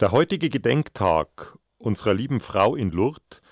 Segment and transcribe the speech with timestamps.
[0.00, 3.42] Der heutige Gedenktag unserer lieben Frau in Lourdes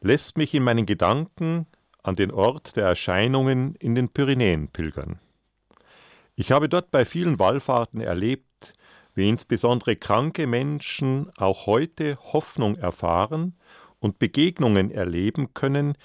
[0.00, 1.66] lässt mich in meinen Gedanken
[2.04, 5.18] an den Ort der Erscheinungen in den Pyrenäen pilgern.
[6.36, 8.74] Ich habe dort bei vielen Wallfahrten erlebt,
[9.16, 13.56] wie insbesondere kranke Menschen auch heute Hoffnung erfahren
[13.98, 15.98] und Begegnungen erleben können,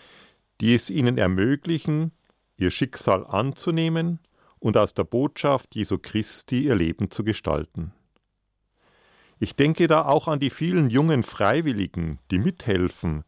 [0.62, 2.12] die es ihnen ermöglichen,
[2.58, 4.18] ihr Schicksal anzunehmen
[4.58, 7.94] und aus der Botschaft Jesu Christi ihr Leben zu gestalten.
[9.44, 13.24] Ich denke da auch an die vielen jungen Freiwilligen, die mithelfen,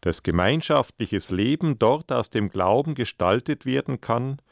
[0.00, 4.42] dass gemeinschaftliches Leben dort aus dem Glauben gestaltet werden kann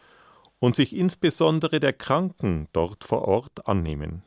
[0.60, 4.22] und sich insbesondere der Kranken dort vor Ort annehmen.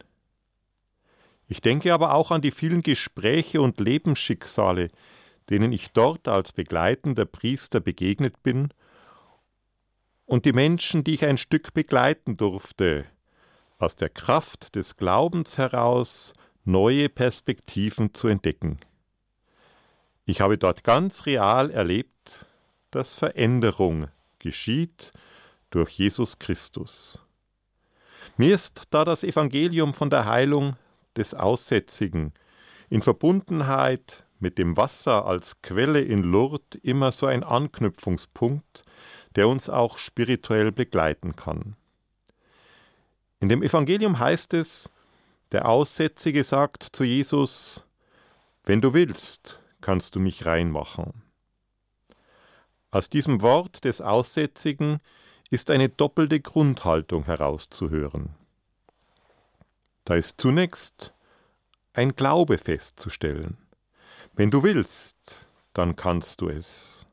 [1.48, 4.90] Ich denke aber auch an die vielen Gespräche und Lebensschicksale,
[5.50, 8.74] denen ich dort als begleitender Priester begegnet bin,
[10.26, 13.04] und die Menschen, die ich ein Stück begleiten durfte,
[13.78, 18.80] aus der Kraft des Glaubens heraus neue Perspektiven zu entdecken.
[20.26, 22.46] Ich habe dort ganz real erlebt,
[22.92, 24.08] dass Veränderung
[24.40, 25.12] geschieht
[25.70, 27.20] durch Jesus Christus.
[28.38, 30.76] Mir ist da das Evangelium von der Heilung
[31.18, 32.34] des Aussätzigen
[32.90, 38.84] in Verbundenheit mit dem Wasser als Quelle in Lourdes immer so ein Anknüpfungspunkt,
[39.36, 41.76] der uns auch spirituell begleiten kann.
[43.40, 44.90] In dem Evangelium heißt es,
[45.54, 47.86] der Aussätzige sagt zu Jesus,
[48.64, 51.22] wenn du willst, kannst du mich reinmachen.
[52.90, 55.00] Aus diesem Wort des Aussätzigen
[55.52, 58.36] ist eine doppelte Grundhaltung herauszuhören.
[60.06, 61.14] Da ist zunächst
[61.94, 63.58] ein Glaube festzustellen.
[64.34, 67.06] Wenn du willst, dann kannst du es.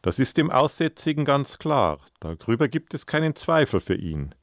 [0.00, 4.34] Das ist dem Aussätzigen ganz klar, darüber gibt es keinen Zweifel für ihn.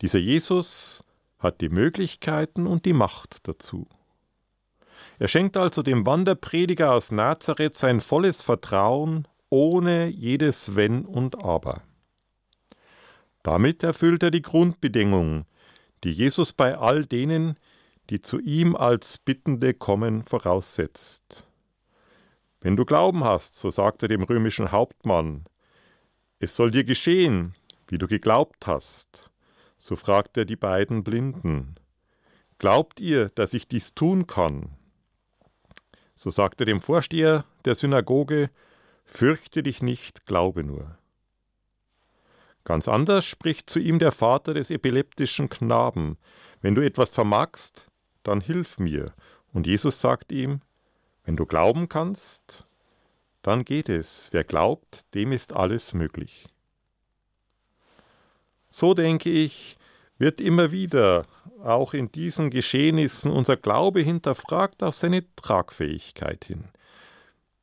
[0.00, 1.02] Dieser Jesus
[1.44, 3.86] hat die Möglichkeiten und die Macht dazu.
[5.18, 11.82] Er schenkt also dem Wanderprediger aus Nazareth sein volles Vertrauen ohne jedes Wenn und Aber.
[13.44, 15.44] Damit erfüllt er die Grundbedingungen,
[16.02, 17.56] die Jesus bei all denen,
[18.10, 21.44] die zu ihm als Bittende kommen, voraussetzt.
[22.60, 25.44] Wenn du Glauben hast, so sagt er dem römischen Hauptmann,
[26.38, 27.54] es soll dir geschehen,
[27.86, 29.23] wie du geglaubt hast.
[29.86, 31.74] So fragt er die beiden Blinden.
[32.56, 34.70] Glaubt ihr, dass ich dies tun kann?
[36.16, 38.48] So sagt er dem Vorsteher der Synagoge,
[39.04, 40.96] Fürchte dich nicht, glaube nur.
[42.64, 46.16] Ganz anders spricht zu ihm der Vater des epileptischen Knaben,
[46.62, 47.86] Wenn du etwas vermagst,
[48.22, 49.12] dann hilf mir.
[49.52, 50.62] Und Jesus sagt ihm,
[51.24, 52.66] Wenn du glauben kannst,
[53.42, 54.30] dann geht es.
[54.32, 56.46] Wer glaubt, dem ist alles möglich.
[58.76, 59.76] So denke ich,
[60.18, 61.26] wird immer wieder
[61.62, 66.64] auch in diesen Geschehnissen unser Glaube hinterfragt auf seine Tragfähigkeit hin.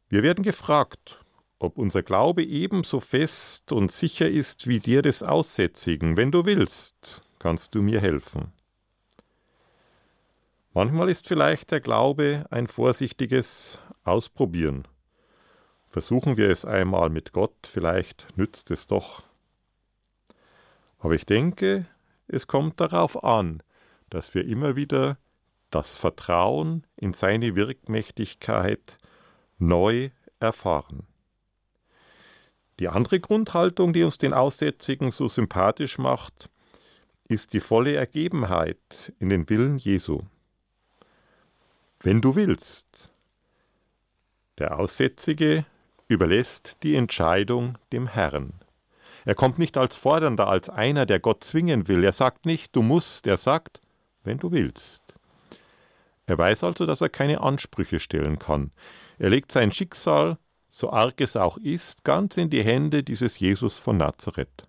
[0.07, 1.19] Wir werden gefragt,
[1.59, 6.15] ob unser Glaube ebenso fest und sicher ist wie der des Aussätzigen.
[6.15, 8.53] Wenn du willst, kannst du mir helfen.
[10.73, 14.87] Manchmal ist vielleicht der Glaube ein vorsichtiges Ausprobieren.
[15.89, 19.23] Versuchen wir es einmal mit Gott, vielleicht nützt es doch.
[21.01, 21.87] Aber ich denke,
[22.27, 23.61] es kommt darauf an,
[24.09, 25.17] dass wir immer wieder
[25.71, 28.99] das Vertrauen in seine Wirkmächtigkeit
[29.57, 31.07] neu erfahren.
[32.79, 36.49] Die andere Grundhaltung, die uns den Aussätzigen so sympathisch macht,
[37.27, 40.21] ist die volle Ergebenheit in den Willen Jesu.
[41.99, 43.11] Wenn du willst.
[44.57, 45.65] Der Aussätzige
[46.07, 48.60] überlässt die Entscheidung dem Herrn.
[49.25, 52.03] Er kommt nicht als Fordernder, als einer, der Gott zwingen will.
[52.03, 53.79] Er sagt nicht, du musst, er sagt,
[54.23, 55.15] wenn du willst.
[56.25, 58.71] Er weiß also, dass er keine Ansprüche stellen kann.
[59.19, 60.37] Er legt sein Schicksal,
[60.69, 64.63] so arg es auch ist, ganz in die Hände dieses Jesus von Nazareth.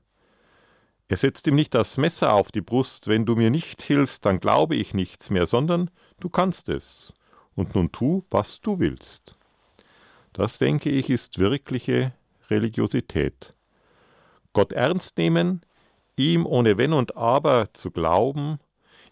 [1.09, 4.41] Er setzt ihm nicht das Messer auf die Brust, wenn du mir nicht hilfst, dann
[4.41, 5.91] glaube ich nichts mehr, sondern
[6.21, 7.13] du kannst es.
[7.55, 9.37] Und nun tu, was du willst.
[10.33, 12.15] Das, denke ich, ist wirkliche
[12.49, 13.55] Religiosität.
[14.53, 15.63] Gott ernst nehmen,
[16.17, 18.59] ihm ohne Wenn und Aber zu glauben,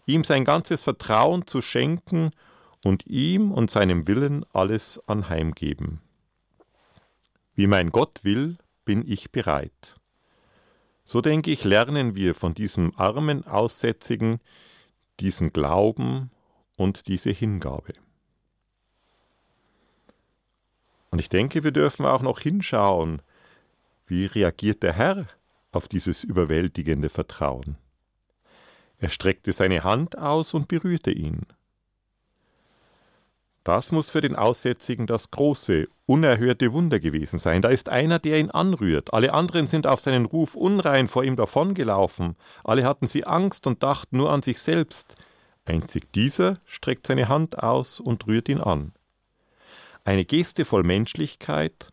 [0.05, 2.31] ihm sein ganzes Vertrauen zu schenken
[2.83, 6.01] und ihm und seinem Willen alles anheimgeben.
[7.53, 9.95] Wie mein Gott will, bin ich bereit.
[11.03, 14.39] So denke ich, lernen wir von diesem armen Aussätzigen
[15.19, 16.31] diesen Glauben
[16.77, 17.93] und diese Hingabe.
[21.11, 23.21] Und ich denke, wir dürfen auch noch hinschauen,
[24.07, 25.27] wie reagiert der Herr
[25.71, 27.77] auf dieses überwältigende Vertrauen?
[28.97, 31.41] Er streckte seine Hand aus und berührte ihn.
[33.63, 37.61] Das muss für den Aussätzigen das große, unerhörte Wunder gewesen sein.
[37.61, 39.13] Da ist einer, der ihn anrührt.
[39.13, 42.35] Alle anderen sind auf seinen Ruf unrein vor ihm davongelaufen.
[42.63, 45.15] Alle hatten sie Angst und dachten nur an sich selbst.
[45.65, 48.93] Einzig dieser streckt seine Hand aus und rührt ihn an.
[50.03, 51.89] Eine Geste voll Menschlichkeit,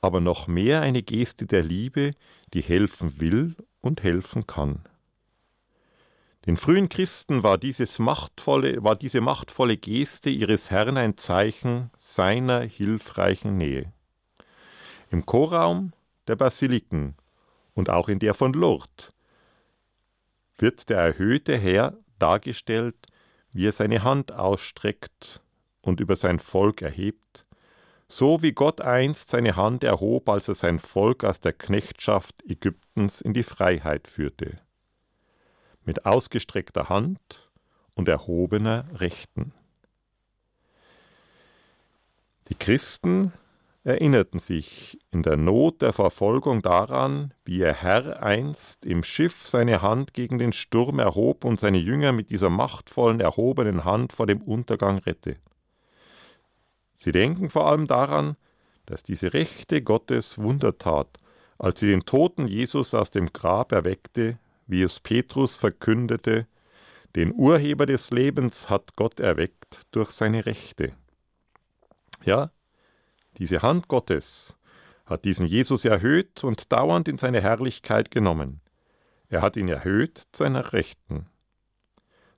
[0.00, 2.12] aber noch mehr eine Geste der Liebe,
[2.54, 4.84] die helfen will und helfen kann.
[6.46, 7.58] Den frühen Christen war,
[7.98, 13.92] machtvolle, war diese machtvolle Geste ihres Herrn ein Zeichen seiner hilfreichen Nähe.
[15.10, 15.92] Im Chorraum
[16.28, 17.14] der Basiliken
[17.74, 19.12] und auch in der von Lourdes
[20.56, 22.96] wird der erhöhte Herr dargestellt,
[23.52, 25.40] wie er seine Hand ausstreckt
[25.82, 27.44] und über sein Volk erhebt,
[28.10, 33.20] so wie Gott einst seine Hand erhob, als er sein Volk aus der Knechtschaft Ägyptens
[33.20, 34.58] in die Freiheit führte
[35.84, 37.50] mit ausgestreckter Hand
[37.94, 39.52] und erhobener Rechten.
[42.48, 43.32] Die Christen
[43.82, 49.82] erinnerten sich in der Not der Verfolgung daran, wie ihr Herr einst im Schiff seine
[49.82, 54.42] Hand gegen den Sturm erhob und seine Jünger mit dieser machtvollen erhobenen Hand vor dem
[54.42, 55.36] Untergang rette.
[57.02, 58.36] Sie denken vor allem daran,
[58.84, 61.08] dass diese Rechte Gottes Wunder tat,
[61.56, 66.46] als sie den toten Jesus aus dem Grab erweckte wie es Petrus verkündete,
[67.16, 70.92] den Urheber des Lebens hat Gott erweckt durch seine Rechte.
[72.22, 72.50] Ja,
[73.38, 74.58] diese Hand Gottes
[75.06, 78.60] hat diesen Jesus erhöht und dauernd in seine Herrlichkeit genommen.
[79.30, 81.30] Er hat ihn erhöht zu einer Rechten.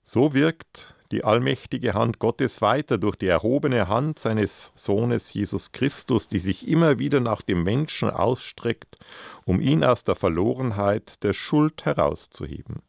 [0.04, 6.26] So wirkt die allmächtige Hand Gottes weiter durch die erhobene Hand seines Sohnes Jesus Christus,
[6.26, 8.96] die sich immer wieder nach dem Menschen ausstreckt,
[9.44, 12.82] um ihn aus der Verlorenheit der Schuld herauszuheben.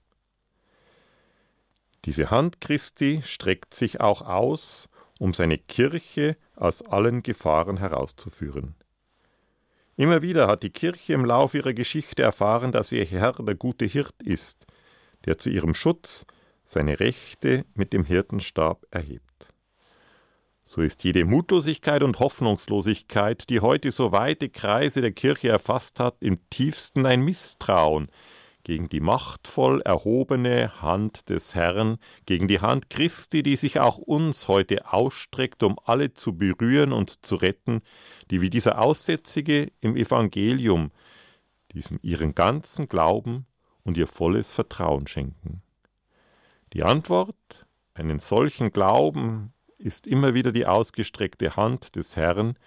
[2.05, 8.75] Diese Hand Christi streckt sich auch aus, um seine Kirche aus allen Gefahren herauszuführen.
[9.95, 13.85] Immer wieder hat die Kirche im Lauf ihrer Geschichte erfahren, dass ihr Herr der gute
[13.85, 14.65] Hirt ist,
[15.25, 16.25] der zu ihrem Schutz
[16.63, 19.53] seine Rechte mit dem Hirtenstab erhebt.
[20.65, 26.15] So ist jede Mutlosigkeit und Hoffnungslosigkeit, die heute so weite Kreise der Kirche erfasst hat,
[26.21, 28.07] im tiefsten ein Misstrauen
[28.63, 34.47] gegen die machtvoll erhobene Hand des Herrn, gegen die Hand Christi, die sich auch uns
[34.47, 37.81] heute ausstreckt, um alle zu berühren und zu retten,
[38.31, 40.91] die wie dieser Aussätzige im Evangelium
[41.73, 43.47] diesem ihren ganzen Glauben
[43.83, 45.62] und ihr volles Vertrauen schenken.
[46.73, 52.57] Die Antwort, einen solchen Glauben, ist immer wieder die ausgestreckte Hand des Herrn,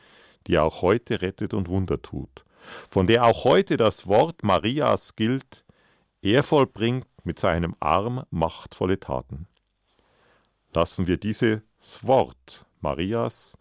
[0.47, 2.45] die auch heute rettet und Wunder tut,
[2.89, 5.65] von der auch heute das Wort Marias gilt,
[6.23, 9.49] er vollbringt mit seinem Arm machtvolle Taten.
[10.73, 11.63] Lassen wir dieses
[12.03, 13.59] Wort Marias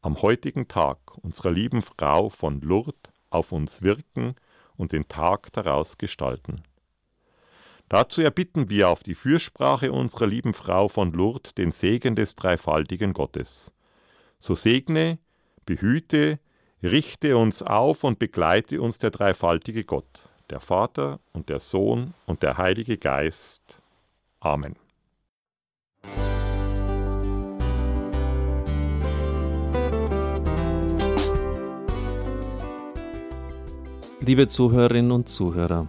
[0.00, 2.94] am heutigen Tag unserer lieben Frau von Lourdes
[3.30, 4.36] auf uns wirken
[4.76, 6.62] und den Tag daraus gestalten.
[7.88, 13.14] Dazu erbitten wir auf die Fürsprache unserer lieben Frau von Lourdes den Segen des dreifaltigen
[13.14, 13.72] Gottes.
[14.38, 15.18] So segne,
[15.64, 16.38] behüte,
[16.82, 20.20] richte uns auf und begleite uns der dreifaltige Gott,
[20.50, 23.80] der Vater und der Sohn und der Heilige Geist.
[24.38, 24.76] Amen.
[34.20, 35.88] Liebe Zuhörerinnen und Zuhörer,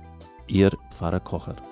[0.47, 1.70] Ihr Pfarrer Kocher.